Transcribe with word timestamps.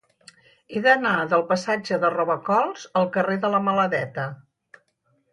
He 0.71 0.79
d'anar 0.85 1.09
del 1.33 1.43
passatge 1.51 1.99
de 2.03 2.09
Robacols 2.13 2.85
al 3.01 3.05
carrer 3.17 3.35
de 3.43 3.51
la 3.57 3.61
Maladeta. 3.67 4.25